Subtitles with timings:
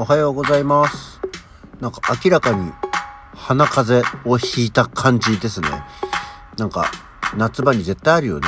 [0.00, 1.20] おはようございます。
[1.80, 2.70] なんか明らかに
[3.34, 5.68] 鼻風邪をひいた感じですね。
[6.56, 6.88] なんか
[7.36, 8.46] 夏場に絶対あるよね。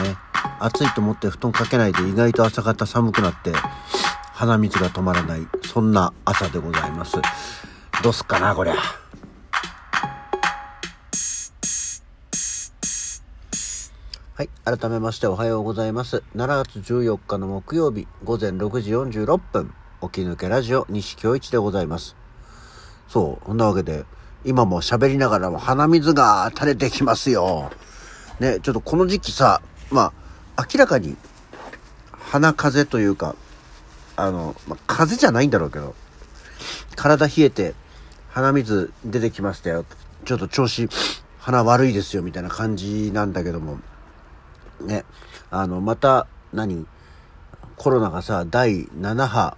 [0.60, 3.52] 暑いと思って布団かけないで意外と朝方寒くなって
[4.32, 5.48] 鼻水が止まらない。
[5.66, 7.16] そんな朝でございます。
[8.04, 8.74] どうすっかな、こりゃ。
[14.34, 14.48] はい。
[14.64, 16.22] 改めましておはようございます。
[16.36, 19.74] 7月14日の木曜日午前6時46分。
[20.02, 22.16] 起き抜けラジオ西京一でございます。
[23.08, 23.46] そう。
[23.46, 24.04] そんなわけで、
[24.44, 27.70] 今も喋りながらも鼻水が垂れてきますよ。
[28.38, 29.60] ね、ちょっとこの時期さ、
[29.90, 30.12] ま
[30.56, 31.16] あ、明らかに
[32.12, 33.36] 鼻風邪というか、
[34.16, 35.94] あの、まあ、風邪じゃないんだろうけど、
[36.96, 37.74] 体冷えて
[38.30, 39.84] 鼻水出てきましたよ。
[40.24, 40.88] ちょっと調子、
[41.38, 43.78] 鼻悪いですよ、みたいな感じなんだけども、
[44.80, 45.04] ね、
[45.50, 46.86] あの、また、何？
[47.76, 49.56] コロナがさ、第7波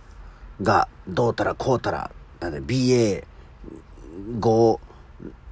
[0.60, 4.78] がどうたらこうたら、なんで BA5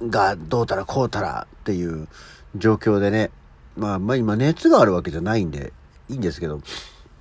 [0.09, 2.07] がどうたらこうたらっていう
[2.55, 3.31] 状況でね、
[3.77, 5.73] まあ、まあ今熱があるわけじゃないんで、
[6.09, 6.61] いいんですけど、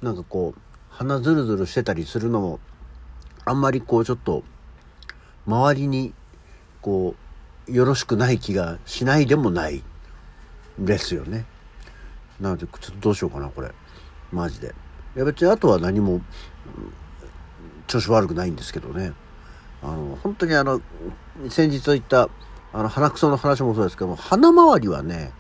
[0.03, 2.61] なんかこう、鼻ズルズルしてたりするのも、
[3.45, 4.43] あんまりこうちょっと、
[5.47, 6.13] 周りに、
[6.83, 7.15] こ
[7.69, 9.83] う、よろしくない気がしないでもない
[10.79, 11.47] ですよね。
[12.41, 13.71] なので、ちょっとどうしようかな、これ。
[14.33, 14.75] マジで。
[15.17, 16.21] いや別にあとは何も、
[17.91, 19.13] 調子悪くないんですけどね。
[19.83, 20.81] あの、本当にあの、
[21.49, 22.29] 先日言った、
[22.73, 25.33] あの、鼻くその話もそうですけども、鼻周りはね、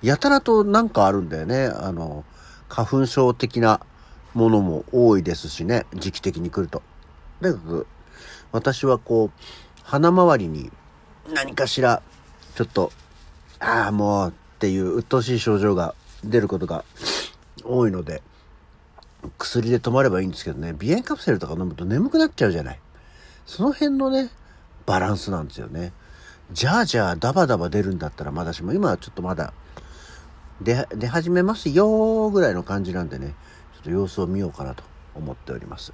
[0.00, 1.66] やたらとなんかあるんだよね。
[1.66, 2.24] あの、
[2.70, 3.80] 花粉症的な
[4.32, 6.82] ものも多いですしね、時期的に来ると。
[7.42, 7.86] とにかく、
[8.52, 9.30] 私はこう、
[9.82, 10.72] 鼻周りに
[11.34, 12.00] 何かしら、
[12.54, 12.90] ちょっと、
[13.60, 16.84] ああ、もうっていう鬱陶しい症状が出ることが
[17.64, 18.22] 多いので、
[19.38, 22.80] 薬で止まればいいんですけどね、鼻炎カプセルとか飲むと眠くなっちゃうじゃない。
[23.46, 24.30] その辺のね、
[24.86, 25.92] バランスなんですよね。
[26.52, 29.52] じゃあじゃあダバダバ出るんだったらまだしも、今はちょっとまだ
[30.60, 33.34] 出、出始めますよぐらいの感じなんでね、
[33.74, 34.84] ちょっと様子を見ようかなと
[35.14, 35.92] 思っております。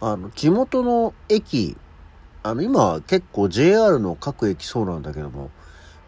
[0.00, 1.76] あの、地元の駅、
[2.42, 5.50] あの、今は結構 JR の各駅そうなんだけども、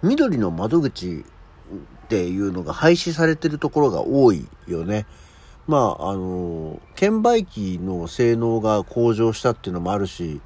[0.02, 1.24] 緑の窓口
[2.04, 5.06] っていうのが廃止されてるところが多いよね。
[5.66, 10.40] まあ、あの、券売機の性能が向上したっていうのもあるし、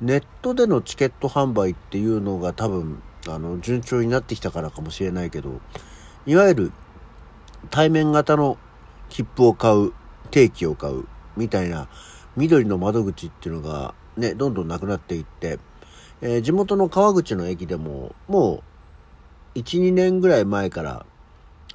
[0.00, 5.60] ネットでのチケット販売っていうのが多分、あの、順調になってきたからかもしれないけど、
[6.26, 6.72] いわゆる
[7.70, 8.58] 対面型の
[9.08, 9.92] 切符を買う、
[10.30, 11.04] 定期を買う、
[11.36, 11.88] みたいな
[12.36, 15.60] 緑の窓口っていうのがね、どんどんなくなっていって、
[16.20, 18.64] えー地元の川口の駅でも、も
[19.54, 21.06] う、1、2年ぐらい前から、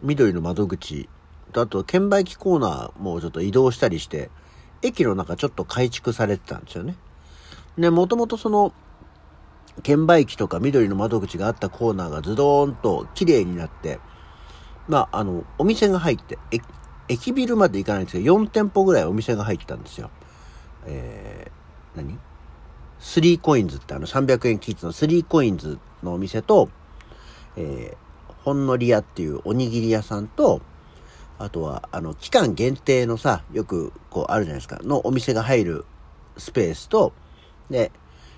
[0.01, 1.07] 緑の窓口
[1.53, 4.29] と、あと、券売機コーナーもちょっと移動したりして、
[4.81, 6.97] 駅の中ちょっと改築されてたんですよね。
[7.77, 8.73] ね、もともとその、
[9.81, 13.99] 券売機とか緑の窓口があったコーナーがズドーンと綺麗になって、
[14.87, 16.37] まあ、あの、お店が入って、
[17.07, 20.09] 駅ビルまで行かないんですけど、4店舗ぐらいお店が入ったんですよ。
[20.85, 22.19] えー、何
[22.99, 26.69] ?3 コインズってあの300円キッズの3コインズのお店と、
[27.55, 30.61] えー、ほんのり屋っていうおにぎり屋さんと、
[31.43, 35.85] あとは、あの、期間限定のさ、よくこうあるじゃないですか、のお店が入る
[36.37, 37.11] スペースと、
[37.69, 37.91] で、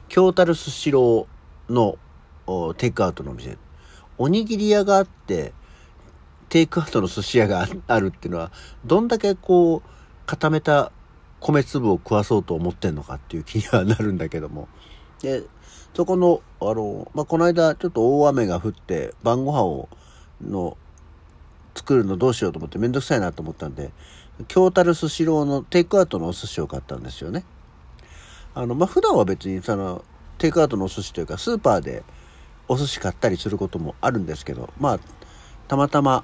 [0.10, 1.98] 京樽スシローの
[2.74, 3.58] テイクアウトのお店。
[4.18, 5.54] おにぎり屋があって、
[6.50, 8.52] テイクアウトの寿司屋がああるっていうのは、
[8.86, 9.90] どんだけこう、
[10.26, 10.92] 固めた
[11.40, 14.68] 米粒を食わそうと思ってんのかっていう気にはなるんだけども。
[15.22, 15.44] で、
[15.94, 19.90] そこの、あの、まあ、この間ちょっと大雨が降って、晩ご飯を、
[20.42, 20.78] の、
[21.76, 23.92] 作るのどうしようと思ってめんどくさいなと思ったんで、
[24.48, 27.44] 京樽スシローのテイクアウトのお寿司を買ったんですよね。
[28.54, 30.04] あの、まあ、普段は別にその、
[30.38, 32.04] テイクアウトのお寿司というか、スーパーで
[32.68, 35.00] お寿司買ったりすることもあるんですけど、まあ、
[35.68, 36.24] たまたま、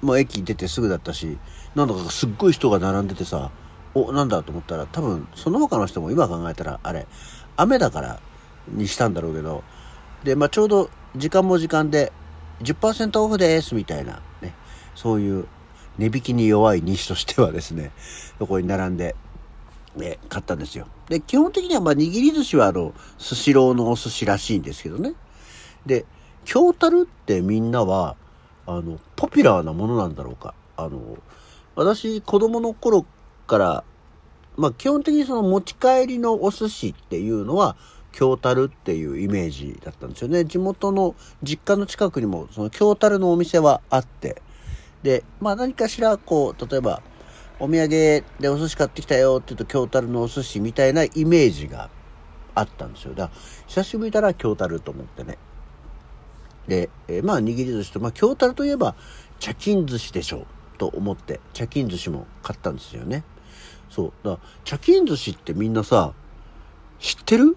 [0.00, 1.38] もう駅出てすぐだったし、
[1.74, 3.50] なんだかすっごい人が並んでてさ、
[3.94, 7.06] お、なんだと思ったら、多分、その他の人も今考えたら、あれ、
[7.56, 8.20] 雨だから
[8.68, 9.62] にしたんだろうけど、
[10.24, 12.12] で、まあ、ちょうど時間も時間で、
[12.62, 14.54] 10%オフです、みたいな、ね、
[14.94, 15.46] そういう
[15.98, 17.92] 値引きに弱い西としてはですね、
[18.38, 19.14] そこに並んで、
[19.96, 20.86] ね、買ったんですよ。
[21.08, 25.14] で、基本的には、まあ、握り寿司は、あの、スシローのお寿司らしいんですけどね。
[25.84, 26.06] で、
[26.44, 28.16] 京樽ってみんなは、
[28.66, 30.54] あの、ポピュラーなものなんだろうか。
[30.76, 31.18] あの、
[31.74, 33.04] 私、子供の頃
[33.46, 33.84] から、
[34.56, 37.76] まあ、基本的にその持ち帰りのお寿司っていうのは、
[38.12, 40.44] 京樽っていうイメージだったんですよね。
[40.44, 44.42] 地元の実家の近くにも、その京樽のお店はあって、
[45.02, 47.02] で、まあ何かしら、こう、例えば、
[47.60, 47.88] お土産
[48.40, 51.90] でお寿司買ってきたよって言うと京樽のお寿司みたいなイメージが
[52.56, 53.14] あったんですよ。
[53.14, 55.38] だから久しぶりだな京樽と思ってね。
[56.66, 58.96] で、えー、まあ握り寿司と、まあ京樽といえば
[59.38, 60.46] 茶金寿司でしょう
[60.78, 63.22] と思って茶金寿司も買ったんですよね。
[63.90, 64.12] そう。
[64.24, 66.14] だから茶金寿司ってみんなさ、
[66.98, 67.56] 知ってる？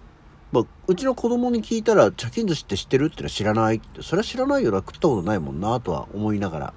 [0.52, 3.06] まあ、うちの子供に聞いたら、茶金寿司って知ってる？
[3.06, 6.74] ってのは知らないって、それは知らないよな、食ったことないもんな、とは思いながら。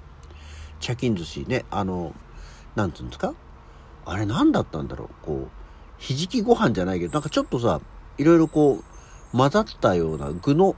[0.80, 2.14] 茶金寿司ね、あの、
[2.74, 3.34] なんつうんですか？
[4.04, 5.08] あれ何だったんだろう？
[5.24, 5.48] こう、
[5.98, 7.80] ひじきご飯じゃないけど、なんかちょっとさ、
[8.18, 10.74] いろいろこう、混ざったような具の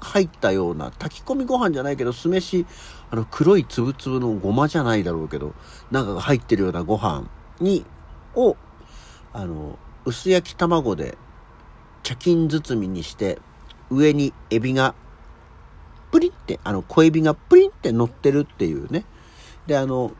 [0.00, 2.66] 入ったような炊き込みご飯じゃないけど酢飯
[3.10, 5.54] あの黒いつぶつぶのごまじゃないだろうけど
[5.90, 7.28] なんかが入ってるようなご飯
[7.60, 7.84] に
[8.36, 8.56] を
[9.32, 11.18] あの薄焼き卵で
[12.04, 13.40] 茶巾包みにして
[13.90, 14.94] 上にエビが
[16.10, 19.04] プリンってあの小エビがプリンって乗ってるっていうね
[19.66, 20.12] であの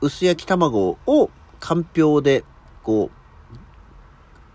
[0.00, 1.30] 薄焼き卵を
[1.60, 2.44] かんぴょうで
[2.82, 3.10] こ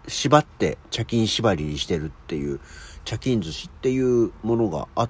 [0.05, 2.59] う縛って茶巾縛りにしてるっていう
[3.05, 5.09] 茶巾寿司っていうものがあ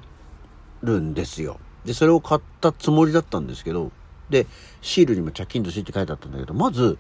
[0.84, 3.92] るんですよでそれを買ったつもりだったんですけど
[4.30, 4.46] で
[4.82, 6.98] シールにも茶巾寿司って書いてあったんだけどまず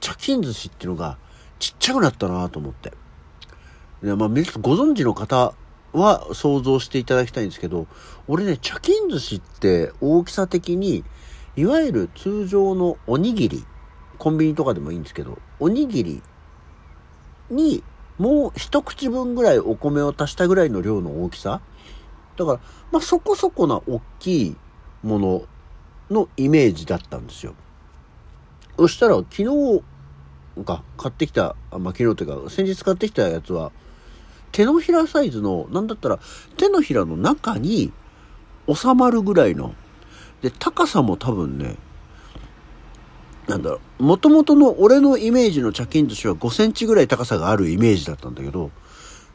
[0.00, 1.18] 茶巾寿司っていうのが
[1.58, 2.92] ちっちゃくなったなと思って。
[4.02, 4.34] でまあ、ご
[4.74, 5.54] 存知の方
[5.92, 7.86] は想像していただきたいんですけど、
[8.28, 11.04] 俺ね、茶巾寿司って大きさ的に、
[11.56, 13.64] いわゆる通常のおにぎり、
[14.18, 16.22] コンビニとかでもいいんですけど、おにぎり
[17.50, 17.82] に
[18.18, 21.60] もう一口分ぐらいお米を足したぐらいの量の大きさ
[22.36, 22.60] だから、
[22.90, 24.56] まあそこそこな大きい
[25.02, 25.42] もの
[26.10, 27.54] のイメージだったんですよ。
[28.76, 29.82] そしたら昨日
[30.64, 33.72] か買ってきた、まあ、昨日というか先日買ってきたやつは
[34.52, 36.18] 手のひらサイズのなんだったら
[36.56, 37.92] 手のひらの中に
[38.72, 39.74] 収まるぐらいの
[40.42, 41.76] で高さも多分ね
[43.48, 48.70] なんだろうもともとの俺のイメージの茶巾寿司は5センチぐらい高さがあるイメージだったんだけど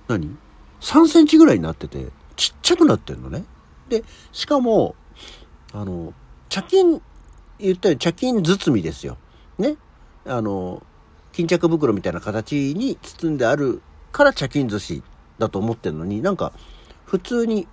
[0.08, 0.38] 何
[0.80, 3.44] ?3 センチぐらいになっててちっちゃくなってんのね。
[3.90, 4.96] でしかも
[5.74, 6.14] あの
[6.50, 7.02] 茶巾
[7.60, 9.18] 言ったように茶巾包みですよ。
[9.58, 9.76] ね？
[10.26, 10.84] あの
[11.34, 13.82] 巾着袋みたいな形に包んである
[14.18, 15.04] から茶巾寿司
[15.38, 16.52] だと思ってるのになんか
[17.06, 17.68] 普通に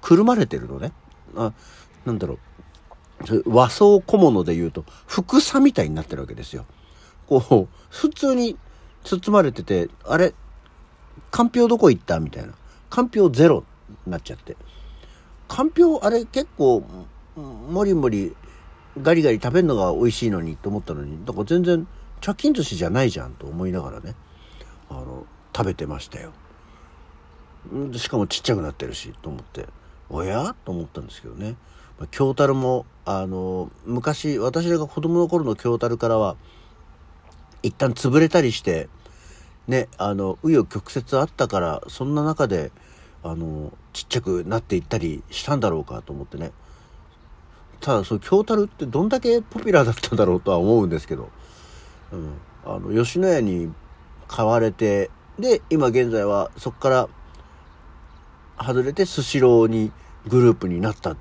[0.00, 0.92] くるまれてるのね。
[1.36, 1.52] あ
[2.06, 2.38] なんだろ
[3.28, 6.64] う和装小物で言うと服さみたいになってるわけですよ。
[7.26, 8.56] こう普通に
[9.04, 10.32] 包まれててあれ
[11.30, 12.54] かんぴょうどこ行ったみたいな
[12.88, 13.62] かんぴょうゼロ
[14.06, 14.56] になっちゃって
[15.48, 16.82] かんぴょうあれ結構
[17.36, 18.34] もりもり
[19.02, 21.86] ガリガリ食べるのが美味しいのにと思ったのにだから全然
[22.22, 24.14] 茶巾寿司じゃないじゃんと思いながらね
[24.90, 26.32] あの食べてましたよ。
[27.94, 29.66] しかもちっちゃくなってるしと思って。
[30.08, 30.54] おや？
[30.64, 31.56] と思ったんですけどね。
[32.10, 36.36] 京樽もあの昔私らが子供の頃の京樽からは
[37.62, 38.88] 一旦潰れたりして
[39.66, 42.70] ねあの紆余曲折あったからそんな中で
[43.22, 46.52] あのちっちゃくなっていったりしたんだろうかと思ってね。
[47.80, 51.30] ただその京樽ってどんだけポピュラーだったんだろうとは思うんですけど、
[52.12, 52.34] うん、
[52.64, 53.72] あの吉野家に
[54.28, 57.08] 買われてで今現在はそこから
[58.58, 59.92] 外れてスシローに
[60.26, 61.16] グループになったっ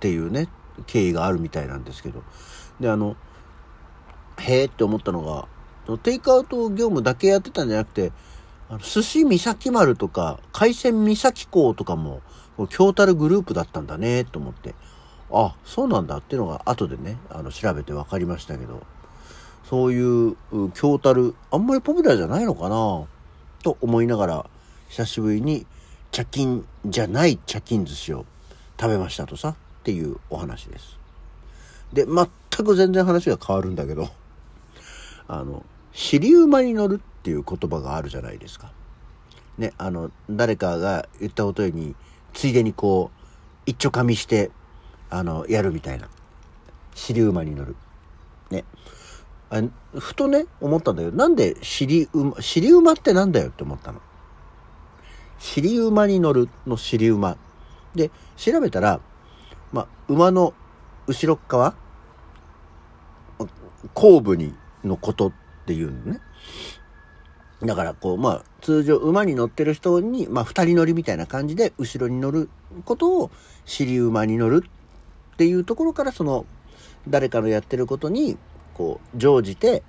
[0.00, 0.48] ていうね
[0.86, 2.22] 経緯があるみたいなんですけど。
[2.80, 3.16] であの
[4.38, 5.46] へえって思ったのが
[5.98, 8.12] テイクアウト業務だけやってたんじゃなくて
[8.70, 12.22] あの寿司三崎丸とか海鮮三崎港とかも
[12.70, 14.74] 京樽グループだったんだねと思って。
[15.32, 18.82] あそうなんだっていうのが後でねあの調べて分かりましたけど。
[19.70, 20.36] そういう
[20.74, 23.06] 京樽あんまりポピュラーじゃないのかな
[23.62, 24.46] と思いながら
[24.88, 25.64] 久しぶりに
[26.10, 28.26] 茶金じゃない茶金寿司を
[28.80, 30.98] 食べましたとさっていうお話です。
[31.92, 32.26] で全
[32.66, 34.08] く全然話が変わるんだけど
[35.28, 38.72] あの尻馬に乗るっていう言葉があるじゃないですか。
[39.56, 41.94] ねあの誰かが言ったことに
[42.32, 43.28] ついでにこう
[43.66, 44.50] 一丁噛みして
[45.10, 46.08] あの、やるみたいな。
[46.94, 47.74] 尻馬に乗る。
[48.50, 48.64] ね。
[49.50, 49.62] あ
[49.98, 54.00] ふとね、思ったんだけど、なんで尻馬、尻馬ってなんだよって思ったの。
[55.38, 57.36] 尻馬に乗るの尻馬。
[57.94, 59.00] で、調べたら、
[59.72, 60.54] ま、馬の
[61.06, 61.74] 後ろ側
[63.94, 64.54] 後部に
[64.84, 65.32] のことっ
[65.66, 66.20] ていうのね。
[67.62, 72.48] だからこう、まあ、通常馬に乗ってる人に、まあ、二人乗りみたいな感じで後ろに乗る
[72.84, 73.30] ことを
[73.64, 76.46] 尻馬に乗るっていうところからその
[77.08, 78.38] 誰かのやってることに
[78.80, 79.82] こう乗じて、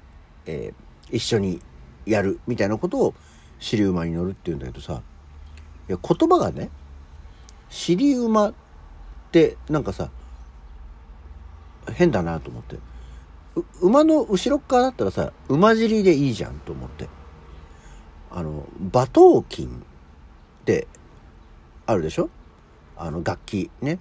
[0.45, 1.61] えー、一緒に
[2.05, 3.13] やるみたいなことを
[3.57, 5.01] 尻馬に乗るっていうんだけどさ
[5.87, 6.69] いや言葉がね
[7.69, 8.53] 尻馬っ
[9.31, 10.09] てなんかさ
[11.93, 12.77] 変だなと思って。
[13.81, 17.09] 馬の後ろっ側だったらさ、馬尻でいいじゃんと思って。
[18.29, 19.69] あの、馬頭琴っ
[20.63, 20.87] て
[21.85, 22.29] あるでしょ？
[22.95, 23.99] あの楽器ね。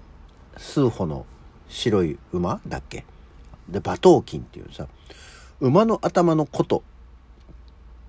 [0.57, 1.27] 数歩の
[1.69, 3.05] 白い馬だっけ？
[3.71, 4.87] で、馬頭琴っていうさ、
[5.61, 6.83] 馬の頭のこと。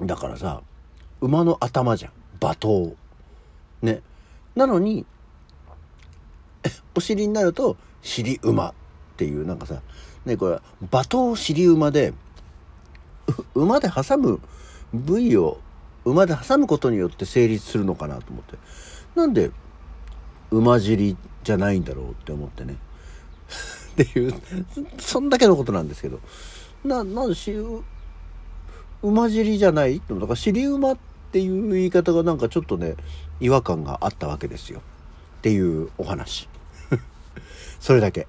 [0.01, 0.61] だからさ、
[1.19, 2.11] 馬の頭じゃん。
[2.41, 2.95] 馬頭。
[3.81, 4.01] ね。
[4.55, 5.05] なのに、
[6.95, 8.73] お尻になると、尻馬っ
[9.17, 9.81] ていう、なんかさ、
[10.25, 10.59] ね、これ、
[10.91, 12.13] 馬頭尻馬で、
[13.55, 14.39] 馬で挟む
[14.93, 15.59] 部位を
[16.05, 18.57] 馬で挟むことによって成立するのかなと思って。
[19.15, 19.51] なんで、
[20.49, 22.77] 馬尻じゃないんだろうって思ってね。
[23.91, 24.33] っていう、
[24.99, 26.19] そんだけのことなんですけど。
[26.83, 27.53] な、なんでし、
[29.03, 29.97] 馬尻じゃない？
[29.97, 30.97] ってだから尻馬っ
[31.31, 32.95] ていう言い方がなんかちょっとね、
[33.39, 34.79] 違和感があったわけですよ。
[34.79, 36.47] っていうお話。
[37.79, 38.27] それだけ。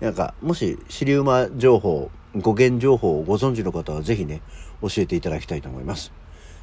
[0.00, 4.40] なんか、もし尻馬情報、語源情報をご存知の方はぜひね、
[4.82, 6.12] 教えていただきたいと思います。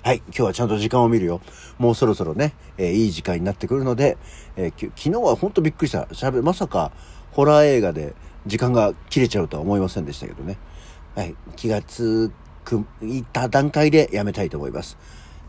[0.03, 1.41] はい、今日はちゃんと時間を見るよ。
[1.77, 4.17] もうそろそろね、えー、いい時間になってくるので、
[4.55, 6.07] えー、昨日は本当びっくりした。
[6.11, 6.91] しゃべ、まさか
[7.31, 10.57] ホラー映画で時間が切れちゃうとは思いませんでしたけどね。
[11.15, 12.31] はい、気がつ
[12.63, 14.97] く、いた段階でやめたいと思います。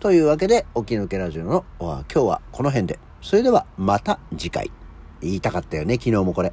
[0.01, 2.99] というわけで、起き抜けラジオの今日はこの辺で。
[3.21, 4.71] それではまた次回。
[5.21, 6.53] 言いたかったよね、昨日もこれ。